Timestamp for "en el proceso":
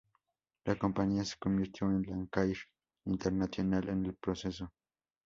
3.87-4.73